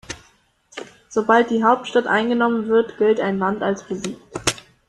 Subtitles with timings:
[1.09, 4.19] Sobald die Hauptstadt eingenommen wird, gilt ein Land als besiegt.